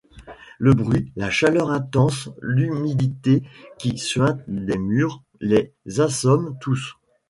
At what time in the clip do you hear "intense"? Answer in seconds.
1.69-2.27